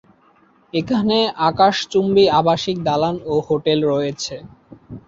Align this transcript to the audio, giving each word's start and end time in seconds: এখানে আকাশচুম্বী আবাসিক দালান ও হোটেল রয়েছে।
এখানে 0.73 1.17
আকাশচুম্বী 1.49 2.25
আবাসিক 2.39 2.77
দালান 2.87 3.15
ও 3.25 3.43
হোটেল 3.47 3.79
রয়েছে। 3.91 4.35